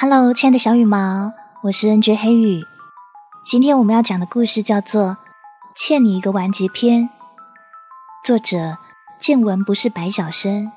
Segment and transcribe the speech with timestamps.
[0.00, 1.32] Hello，亲爱的小羽毛，
[1.64, 2.64] 我是 NJ 黑羽。
[3.44, 5.02] 今天我们要讲的故事叫做
[5.74, 7.02] 《欠你一个完结篇》，
[8.24, 8.78] 作者
[9.18, 10.70] 见闻不是白小生。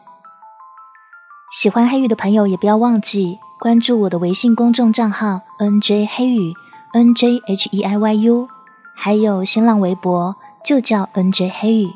[1.56, 6.56] 喜欢黑羽的朋友也不要忘记关注我的微信公众账号 NJ 黑羽
[6.94, 8.48] NJHEIYU，
[8.96, 10.36] 还有新浪微博
[10.66, 11.94] 就叫 NJ 黑羽。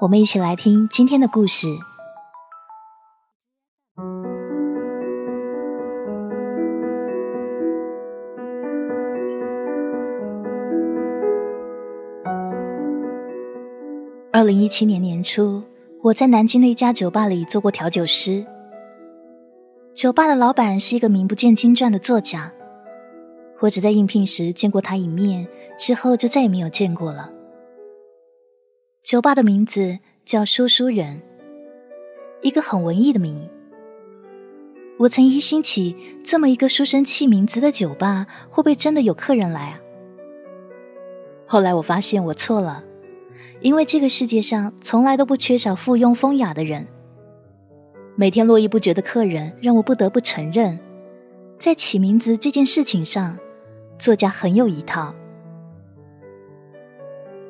[0.00, 1.78] 我们一起来听今天的故事。
[14.32, 15.60] 二零一七年年初，
[16.02, 18.46] 我在南京的一家酒吧里做过调酒师。
[19.92, 22.52] 酒吧的老板是一个名不见经传的作家，
[23.58, 27.28] 我只在应聘时见过他一面，之后就再也没有见过了。
[29.02, 31.20] 酒吧的名字叫说书人，
[32.40, 33.48] 一个很文艺的名。
[35.00, 39.80] 我曾疑心起，这么一个书生气名字的酒吧，会不会真的有客人来啊？
[41.48, 42.84] 后来我发现我错了。
[43.60, 46.86] 因为这个世界上从来都不缺少附庸风雅的人，
[48.16, 50.78] 每天络绎不绝的客人让我不得不承认，
[51.58, 53.38] 在起名字这件事情上，
[53.98, 55.14] 作家很有一套。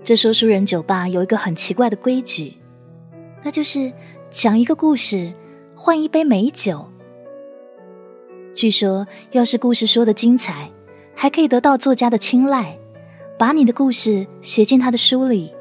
[0.03, 2.55] 这说书人酒吧有一个很奇怪的规矩，
[3.45, 3.93] 那就是
[4.31, 5.33] 讲一个故事
[5.77, 6.89] 换一杯美酒。
[8.53, 10.69] 据说，要是故事说的精彩，
[11.15, 12.77] 还可以得到作家的青睐，
[13.39, 15.53] 把你的故事写进他的书里。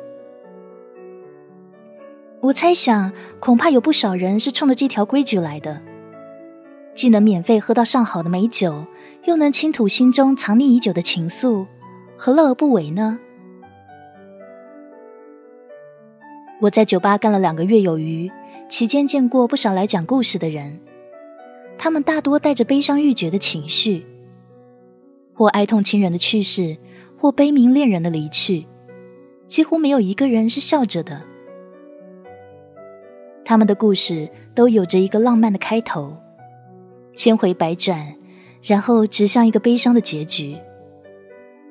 [2.42, 5.82] 我猜想，恐怕有不少人是冲着这条规矩来的，
[6.94, 8.86] 既能免费喝到上好的美酒，
[9.26, 11.68] 又能倾吐心中藏匿已久的情愫，
[12.16, 13.20] 何乐而不为呢？
[16.62, 18.31] 我在酒吧干了两个月有余，
[18.70, 20.80] 期间见过不少来讲故事的人，
[21.78, 24.06] 他们大多带着悲伤欲绝的情绪，
[25.34, 26.78] 或哀痛亲人的去世，
[27.18, 28.66] 或悲鸣恋人的离去，
[29.46, 31.24] 几乎没有一个人是笑着的。
[33.44, 36.16] 他们的故事都有着一个浪漫的开头，
[37.16, 38.16] 千回百转，
[38.61, 40.57] 然后指向一个悲伤的结局。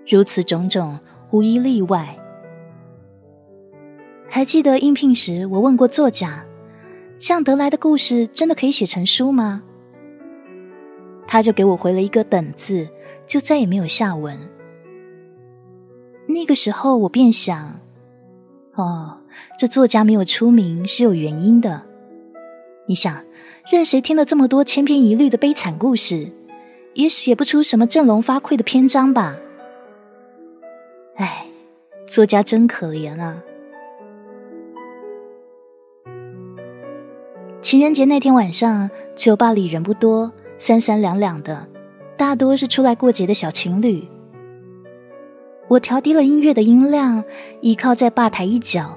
[0.07, 0.99] 如此种种，
[1.31, 2.19] 无一例外。
[4.29, 6.45] 还记得应聘时，我问过作家
[7.19, 9.63] ：“这样得来的故事，真的可以写成书吗？”
[11.27, 12.89] 他就给我回了一个“等”字，
[13.27, 14.39] 就再也没有下文。
[16.27, 17.81] 那个时候，我便想
[18.75, 19.18] ：“哦。”
[19.59, 21.83] 这作家没有出名是有原因的。
[22.87, 23.25] 你想，
[23.71, 26.31] 任谁听了这么多千篇一律的悲惨故事，
[26.95, 29.37] 也写不出什么振聋发聩的篇章吧？
[31.17, 31.47] 唉，
[32.07, 33.43] 作家真可怜啊！
[37.61, 41.67] 情人节那天晚上，酒吧里人不多，三三两两的，
[42.17, 44.09] 大多是出来过节的小情侣。
[45.67, 47.23] 我调低了音乐的音量，
[47.61, 48.97] 倚靠在吧台一角。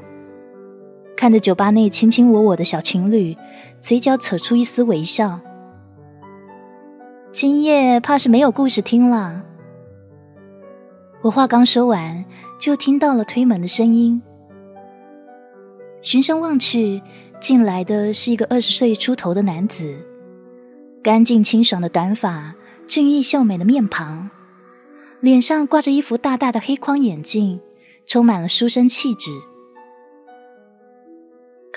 [1.15, 3.37] 看着酒吧内卿卿我我的小情侣，
[3.79, 5.39] 嘴角扯出一丝微笑。
[7.31, 9.43] 今夜怕是没有故事听了。
[11.21, 12.25] 我话刚说完，
[12.59, 14.21] 就听到了推门的声音。
[16.01, 17.01] 循声望去，
[17.39, 19.95] 进来的是一个二十岁出头的男子，
[21.03, 22.55] 干净清爽的短发，
[22.87, 24.31] 俊逸秀美的面庞，
[25.19, 27.61] 脸上挂着一副大大的黑框眼镜，
[28.07, 29.29] 充满了书生气质。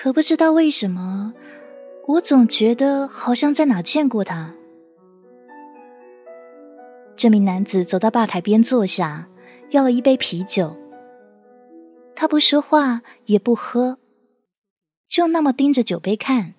[0.05, 1.33] 可不知道为什么，
[2.07, 4.55] 我总觉得好像在哪见过他。
[7.17, 9.31] 这名男子走到吧台边坐下，
[9.71, 10.77] 要了一杯啤酒。
[12.15, 13.99] 他不说话，也不喝，
[15.09, 16.53] 就那么盯着酒杯看。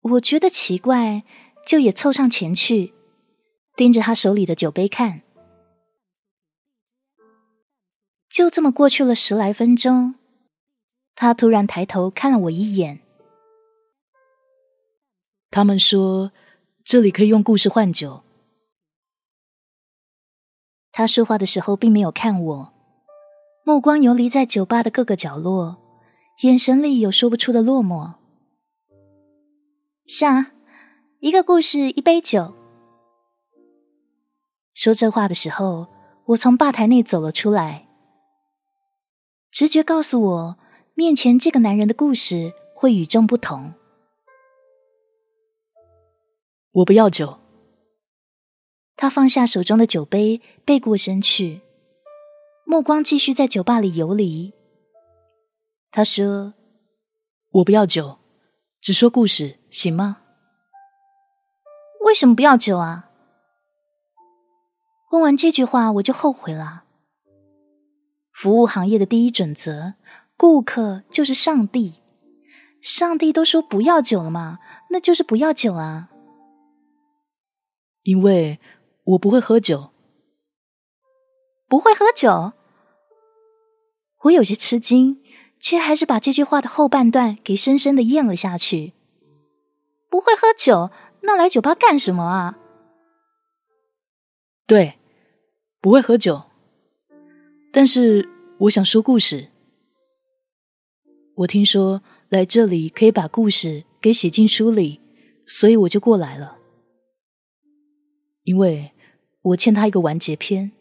[0.00, 1.22] 我觉得奇怪，
[1.66, 2.94] 就也凑上前去，
[3.76, 5.20] 盯着他手里的酒杯看。
[8.30, 10.14] 就这么过去了十来分钟。
[11.16, 13.00] 他突然抬头看了我一眼。
[15.50, 16.30] 他们说
[16.84, 18.22] 这里可以用故事换酒。
[20.92, 22.72] 他说话的时候并没有看我，
[23.64, 25.78] 目光游离在酒吧的各个角落，
[26.42, 28.14] 眼神里有说不出的落寞。
[30.06, 30.52] 是啊，
[31.20, 32.54] 一个故事一杯酒。
[34.74, 35.88] 说这话的时候，
[36.26, 37.88] 我从吧台内走了出来，
[39.50, 40.58] 直觉告诉我。
[40.98, 43.74] 面前这个男人的故事会与众不同。
[46.72, 47.38] 我不要酒。
[48.96, 51.60] 他放下手中的酒杯，背过身去，
[52.64, 54.54] 目光继续在酒吧里游离。
[55.90, 56.54] 他说
[57.52, 58.18] ：“我不要酒，
[58.80, 60.22] 只说故事，行吗？”
[62.06, 63.10] 为什么不要酒啊？
[65.10, 66.84] 问完这句话，我就后悔了。
[68.32, 69.94] 服务行业的第一准则，
[70.36, 72.02] 顾客就是上帝。
[72.82, 74.58] 上帝都说不要酒了嘛，
[74.90, 76.10] 那就是不要酒啊。
[78.02, 78.60] 因为
[79.04, 79.90] 我不会喝酒。
[81.68, 82.52] 不会喝酒？
[84.22, 85.20] 我有些吃惊，
[85.58, 88.92] 却还是把这句话的后半段给深深的咽了下去。
[90.08, 90.90] 不会喝酒，
[91.22, 92.58] 那来酒吧干什么啊？
[94.66, 94.98] 对，
[95.80, 96.44] 不会喝酒，
[97.72, 98.28] 但是
[98.58, 99.48] 我想说故事。
[101.36, 105.00] 我听说来这里可以把故事给写进书里，
[105.46, 106.56] 所以我就过来了。
[108.44, 108.92] 因为
[109.42, 110.72] 我欠他一个完结篇。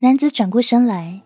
[0.00, 1.24] 男子转过身来，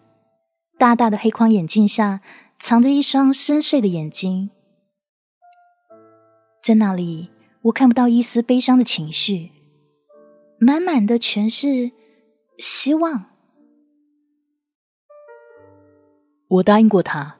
[0.78, 2.22] 大大的黑框眼镜下
[2.58, 4.48] 藏着一双深邃的眼睛，
[6.62, 7.28] 在那里
[7.64, 9.50] 我看不到一丝悲伤的情绪，
[10.58, 11.92] 满满的全是
[12.56, 13.31] 希望。
[16.52, 17.38] 我答应过他，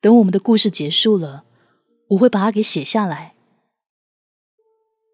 [0.00, 1.44] 等我们的故事结束了，
[2.08, 3.34] 我会把它给写下来。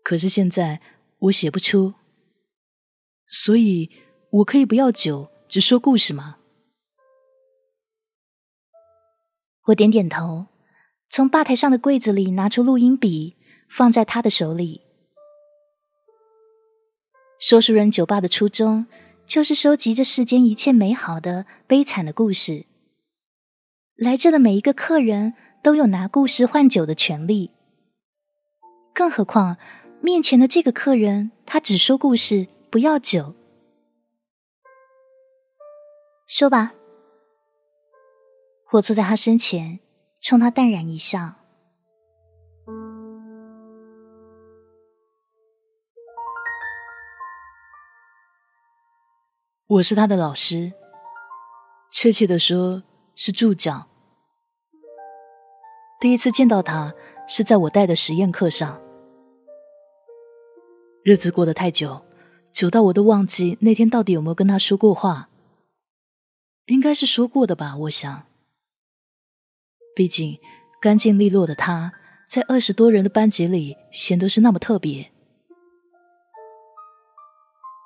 [0.05, 0.81] 可是现在
[1.19, 1.95] 我写不出，
[3.27, 3.91] 所以
[4.31, 5.31] 我可以不要酒。
[5.49, 6.39] 只说故事吗？
[9.67, 10.47] 我点点头，
[11.09, 13.37] 从吧台上的柜子里拿出录音笔，
[13.69, 14.83] 放在他的手里。
[17.39, 18.87] 说书人酒吧的初衷，
[19.25, 22.67] 就是收集这世间一切美好的、悲惨的故事。
[23.97, 25.33] 来这的每一个客人
[25.63, 27.53] 都有拿故事换酒的权利。
[28.95, 29.57] 更何况，
[30.03, 33.35] 面前的这个客人，他只说故事，不要酒。
[36.27, 36.75] 说吧，
[38.73, 39.81] 我坐在他身前，
[40.21, 41.37] 冲他淡然一笑。
[49.69, 50.75] 我是他的老师，
[51.91, 52.83] 确切的说
[53.15, 53.86] 是助教。
[55.99, 56.95] 第一次见到他
[57.27, 58.81] 是在我带的实验课上。
[61.03, 62.05] 日子过得太久，
[62.53, 65.31] 久到我都忘记那天到底有没有跟他说过话。
[66.67, 68.25] 应该是说过的吧，我想。
[69.95, 70.39] 毕竟
[70.83, 71.93] 干净利落的他，
[72.29, 75.11] 在二十多人的班级里显得是那么特别。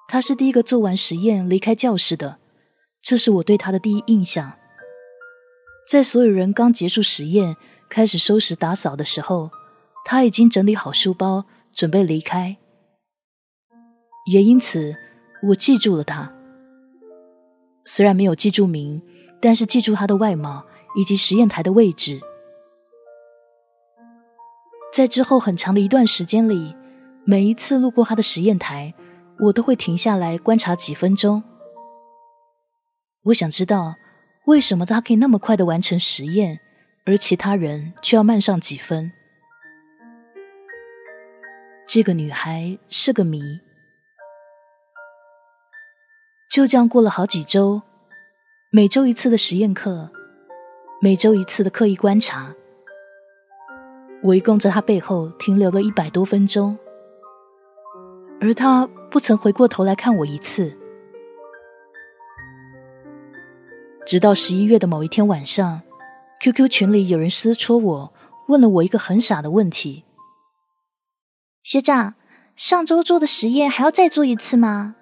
[0.08, 2.38] 他是第一个做完实验离开教室的，
[3.00, 4.58] 这是我对他的第一印象。
[5.88, 7.56] 在所有人刚结束实验、
[7.90, 9.50] 开始收拾打扫的时候，
[10.04, 12.56] 他已经整理好书包，准备离开。
[14.26, 14.94] 也因此，
[15.48, 16.32] 我记住了他。
[17.84, 19.02] 虽然没有记住名，
[19.40, 20.64] 但是记住他的外貌
[20.96, 22.20] 以及实验台的位置。
[24.92, 26.76] 在之后很长的一段时间里，
[27.24, 28.94] 每一次路过他的实验台，
[29.40, 31.42] 我都会停下来观察几分钟。
[33.24, 33.96] 我想知道
[34.46, 36.60] 为什么他可以那么快的完成实验，
[37.04, 39.12] 而其他人却要慢上几分。
[41.86, 43.60] 这个女孩是个谜。
[46.50, 47.82] 就这样过了好几周，
[48.70, 50.10] 每周一次的实验课，
[51.00, 52.54] 每周一次的刻意观察，
[54.22, 56.76] 我一共在他背后停留了一百多分钟，
[58.40, 60.76] 而他不曾回过头来看我一次。
[64.04, 65.82] 直到十一月的某一天晚上
[66.40, 68.12] ，QQ 群里有人私戳我，
[68.48, 70.04] 问了我一个很傻的问题
[71.62, 72.14] ：“学长，
[72.56, 74.96] 上周做的实验还要再做一次吗？”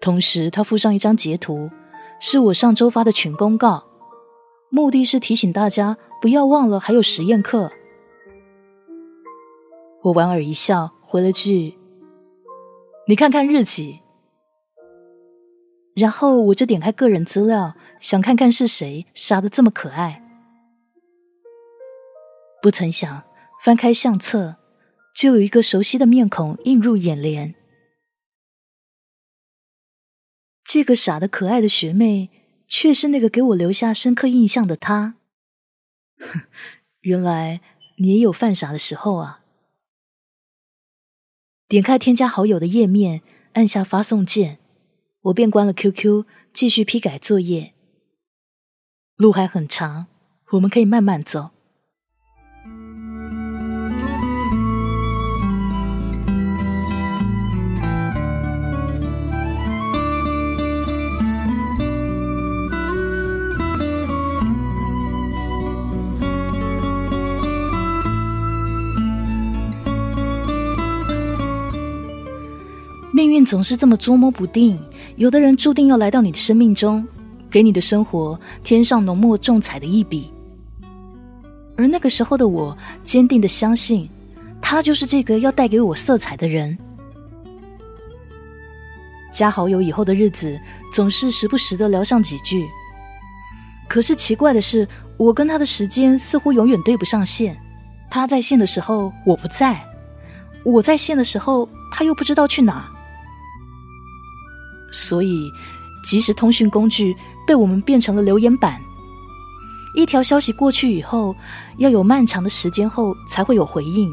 [0.00, 1.70] 同时，他附上一张截图，
[2.20, 3.84] 是我上周发的群公告，
[4.68, 7.70] 目的是提醒大家不要忘了还有实验课。
[10.02, 11.78] 我莞尔一笑，回了句
[13.06, 14.00] ：“你看看日期。”
[15.94, 20.22] 然后我就点开个人资料，想看看是谁傻的这么可爱。
[22.62, 23.24] 不曾想，
[23.62, 24.56] 翻开相册，
[25.14, 27.54] 就有一个熟悉的面孔映入眼帘。
[30.64, 32.30] 这个傻的可爱的学妹，
[32.66, 35.16] 却是那个给我留下深刻印象的她。
[36.18, 36.42] 哼
[37.02, 37.60] 原来
[37.98, 39.42] 你也有犯傻的时候啊！
[41.66, 43.22] 点开添加好友的页面，
[43.54, 44.60] 按下发送键，
[45.22, 47.74] 我便关了 QQ，继续批改作业。
[49.16, 50.06] 路还很长，
[50.50, 51.50] 我们可以慢慢走。
[73.14, 74.80] 命运总是这么捉摸不定，
[75.16, 77.06] 有的人注定要来到你的生命中，
[77.50, 80.32] 给你的生活添上浓墨重彩的一笔。
[81.76, 84.08] 而那个时候的我，坚定的相信，
[84.60, 86.76] 他就是这个要带给我色彩的人。
[89.32, 90.60] 加好友以后的日子，
[90.92, 92.68] 总是时不时的聊上几句。
[93.88, 97.58] 可是奇怪的是，我跟他的时间似乎永远对不上线。
[98.10, 99.82] 他在线的时候我不在，
[100.64, 102.91] 我在线的时候他又不知道去哪。
[104.92, 105.50] 所以，
[106.04, 108.80] 即时通讯工具被我们变成了留言板。
[109.94, 111.34] 一条消息过去以后，
[111.78, 114.12] 要有漫长的时间后才会有回应。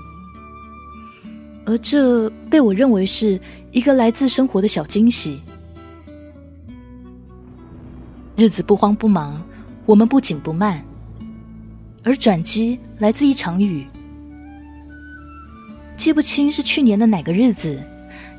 [1.66, 3.40] 而这被我认为是
[3.72, 5.40] 一个来自生活的小惊喜。
[8.36, 9.42] 日子不慌不忙，
[9.86, 10.84] 我们不紧不慢，
[12.04, 13.86] 而转机来自一场雨。
[15.96, 17.82] 记不清是去年的哪个日子，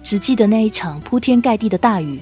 [0.03, 2.19] 只记得那一场铺天盖地的大雨。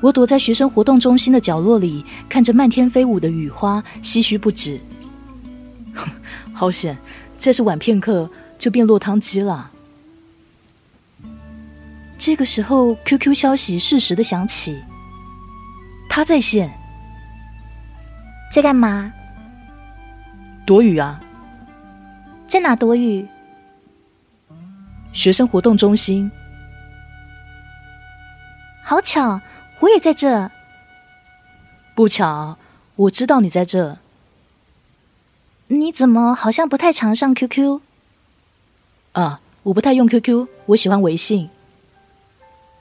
[0.00, 4.80] 我躲在学生活动中心的角落里，看着漫天飞舞的雨花，唏嘘不止。
[6.52, 6.96] 好险，
[7.36, 8.30] 再是晚片刻。
[8.58, 9.70] 就变落汤鸡了。
[12.18, 14.82] 这个时候，QQ 消息适时的响起，
[16.08, 16.68] 他在线，
[18.52, 19.12] 在干嘛？
[20.66, 21.20] 躲雨啊！
[22.48, 23.28] 在哪躲雨？
[25.12, 26.28] 学生活动中心。
[28.82, 29.40] 好巧，
[29.80, 30.50] 我也在这。
[31.94, 32.56] 不巧，
[32.96, 33.98] 我知道你在这。
[35.68, 37.80] 你怎么好像不太常上 QQ？
[39.12, 41.50] 啊，我不太用 QQ，我喜欢微信。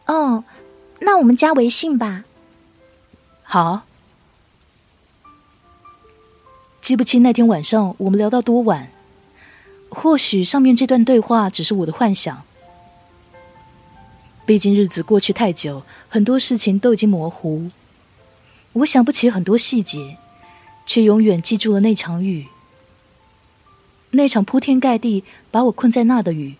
[0.06, 0.44] 哦，
[1.00, 2.24] 那我们加微信吧。
[3.44, 3.84] 好。
[6.80, 8.90] 记不清那天晚上我们聊到多晚，
[9.90, 12.44] 或许上面这段对话只是我的幻想。
[14.48, 17.70] 毕竟日子过去太久，很多事情都已经模糊，
[18.72, 20.16] 我想不起很多细节，
[20.86, 22.48] 却永远记住了那场雨。
[24.12, 26.56] 那场铺天盖地把我困在那的雨，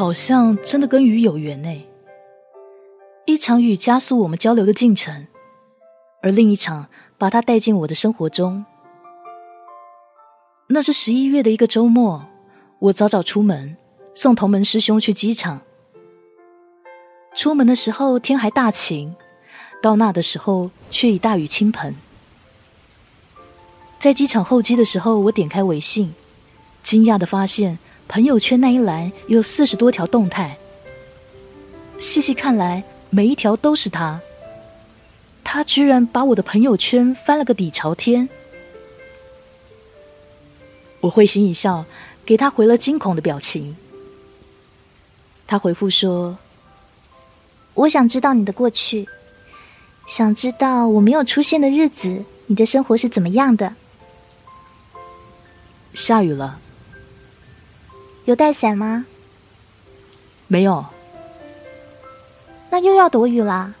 [0.00, 1.84] 好像真的跟雨有缘呢。
[3.26, 5.26] 一场雨加速我们交流的进程，
[6.22, 6.88] 而另一场。
[7.18, 8.64] 把他带进我的生活中。
[10.68, 12.24] 那是十一月的一个周末，
[12.78, 13.76] 我早早出门
[14.14, 15.60] 送同门师兄去机场。
[17.34, 19.14] 出门的时候天还大晴，
[19.82, 21.94] 到那的时候却已大雨倾盆。
[23.98, 26.14] 在机场候机的时候，我点开微信，
[26.82, 27.78] 惊讶的发现
[28.10, 30.58] 朋友圈那一栏有四十多条动态。
[31.96, 34.20] 细细看来，每一条都是他。
[35.44, 38.28] 他居然把我的朋友圈翻了个底朝天，
[40.98, 41.84] 我会心一笑，
[42.26, 43.76] 给他回了惊恐的表情。
[45.46, 46.36] 他回复说
[47.74, 49.06] ：“我想知道你的过去，
[50.08, 53.76] 想知道我没有出现的日子，你的生活是怎么样的。”
[55.94, 56.58] 下雨了，
[58.30, 59.06] 有带伞吗？
[60.46, 60.86] 没有。
[62.70, 63.74] 那又要躲雨了。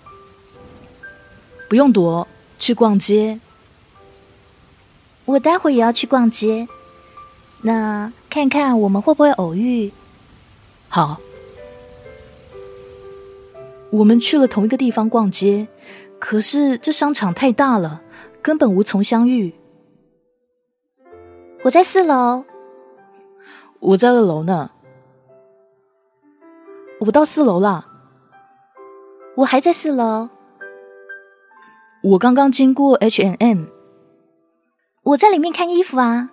[1.68, 2.26] 不用躲，
[2.58, 3.38] 去逛街。
[5.24, 6.66] 我待会也要去逛街，
[7.62, 9.92] 那看看我们会不会偶遇。
[10.88, 11.20] 好，
[13.90, 15.68] 我们去了同一个地方逛街，
[16.18, 18.02] 可是这商场太大了，
[18.42, 19.54] 根本无从相遇。
[21.62, 22.44] 我在四楼，
[23.80, 24.70] 我在二楼呢。
[27.00, 27.86] 我到四楼了，
[29.36, 30.28] 我还在四楼。
[32.02, 33.64] 我刚刚经过 H&M，
[35.02, 36.30] 我在里面看衣服啊。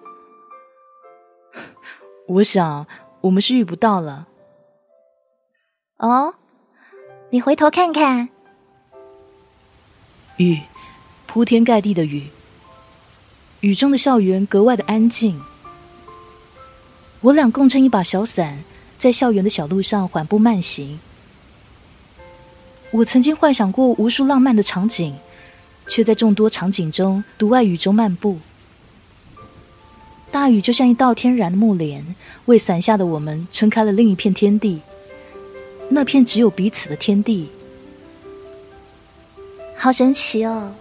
[2.27, 2.85] 我想
[3.21, 4.27] 我们是遇不到了。
[5.97, 6.35] 哦，
[7.29, 8.27] 你回头看看，
[10.35, 10.59] 雨，
[11.25, 12.27] 铺天盖地的雨，
[13.61, 15.41] 雨中的校园格外的安静。
[17.21, 18.63] 我俩共撑一把小伞，
[18.97, 20.99] 在校园的小路上缓步慢行。
[22.91, 25.15] 我曾经幻想过无数浪漫的场景。
[25.87, 28.39] 却在众多场景中独爱雨中漫步。
[30.29, 34.81] 大雨就像一道天然的幕帘，为伞下的我们撑开了另一片天地。
[35.89, 37.49] 那片只有彼此的天地，
[39.77, 40.73] 好神奇哦！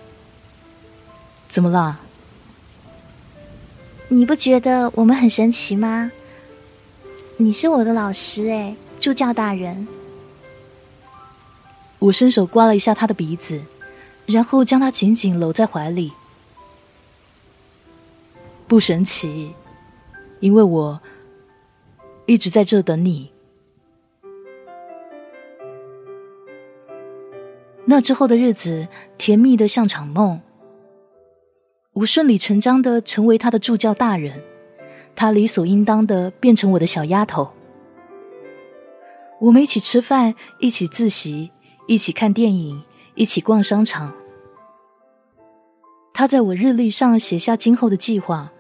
[1.47, 2.00] 怎么啦？
[4.09, 6.11] 你不觉得我们很神奇吗？
[7.38, 9.87] 你是我的老师哎，助教大人。
[11.99, 13.61] 我伸手刮了一下他的鼻子，
[14.25, 16.12] 然后将他紧紧搂在怀里。
[18.66, 19.52] 不神奇，
[20.40, 21.00] 因为我
[22.25, 23.31] 一直在这等你。
[27.85, 28.88] 那之后的日子，
[29.19, 30.40] 甜蜜的像场梦。
[31.93, 34.43] 我顺理成章的成为他的助教大人。
[35.16, 37.50] 她理所应当的变成我的小丫头，
[39.40, 41.50] 我们一起吃饭，一起自习，
[41.88, 42.82] 一起看电影，
[43.14, 44.12] 一起逛商场。
[46.12, 48.52] 她在我日历上写下今后的计划，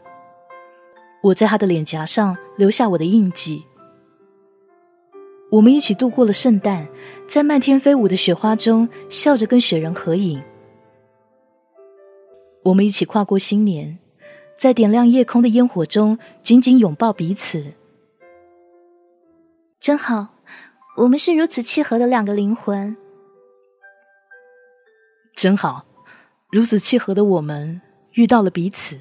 [1.22, 3.64] 我在她的脸颊上留下我的印记。
[5.50, 6.88] 我们一起度过了圣诞，
[7.28, 10.42] 在漫天飞舞的雪花中笑着跟雪人合影。
[12.64, 13.98] 我们一起跨过新年。
[14.56, 17.74] 在点亮夜空的烟火中，紧紧拥抱彼此，
[19.78, 20.28] 真好。
[20.96, 22.96] 我们是如此契合的两个灵魂，
[25.34, 25.84] 真好。
[26.50, 27.82] 如此契合的我们
[28.12, 28.98] 遇到了彼此。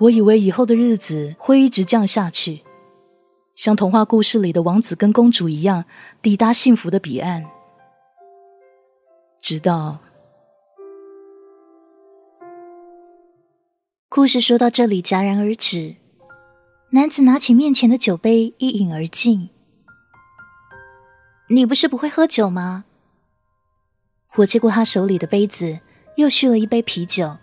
[0.00, 2.62] 我以为以后的日子会一直这样下去，
[3.54, 5.84] 像童话故事里的王子跟公主一样，
[6.22, 7.44] 抵达幸福的彼岸，
[9.38, 9.98] 直到。
[14.14, 15.96] 故事说到这里戛然而止，
[16.90, 19.50] 男子拿起面前的酒杯一饮而尽。
[21.48, 22.84] 你不是不会喝酒吗？
[24.36, 25.80] 我接过他手里的杯子，
[26.14, 27.38] 又续了一杯啤酒。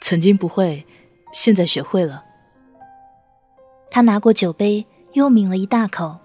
[0.00, 0.84] 曾经不会，
[1.32, 2.24] 现在学会了。
[3.92, 6.18] 他拿过酒杯，又抿了一大口。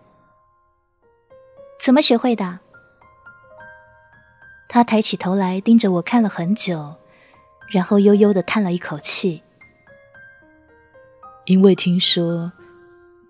[1.80, 2.62] 怎么学会的？
[4.68, 6.96] 他抬起头来，盯着我看了很久。
[7.74, 9.42] 然后悠悠的叹了一口气，
[11.46, 12.52] 因为听说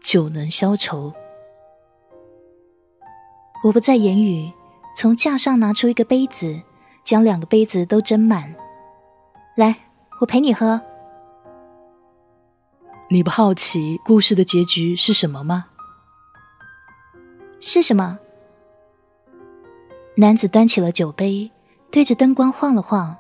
[0.04, 1.14] 酒能消愁。
[3.64, 4.52] 我不再言语，
[4.98, 6.62] 从架上拿出一个杯子，
[7.06, 8.54] 将两个杯子都斟满。
[9.56, 9.74] 来，
[10.20, 10.82] 我陪你喝。
[13.10, 15.68] 你不好奇故事的结局是什么吗？
[17.62, 18.20] 是什么？
[20.18, 21.50] 男子端起了酒杯，
[21.90, 23.16] 对着灯光晃了晃。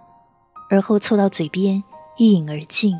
[0.73, 1.83] 而后凑到嘴边，
[2.17, 2.99] 一饮而尽。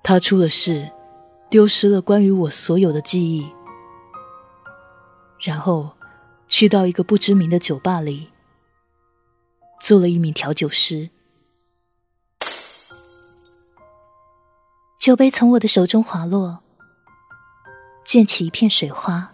[0.00, 0.92] 他出了事，
[1.50, 3.52] 丢失了关于我所有的记忆，
[5.40, 5.90] 然后
[6.46, 8.30] 去到一个不知名的酒吧里，
[9.80, 11.10] 做了一名调酒师。
[14.96, 16.60] 酒杯从我的手中滑落，
[18.04, 19.32] 溅起一片水花。